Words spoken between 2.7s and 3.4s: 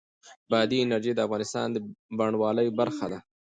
برخه ده.